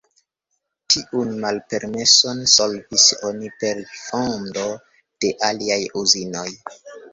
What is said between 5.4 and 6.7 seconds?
aliaj uzinoj.